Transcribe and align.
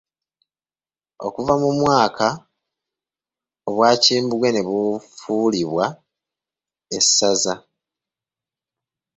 Okuva 1.25 1.53
mu 1.61 1.69
mwaka 1.79 2.27
obwa 3.67 3.89
Kimbugwe 4.03 4.49
ne 4.51 4.61
bafuulibwa 4.67 5.85
Essaza. 6.97 7.53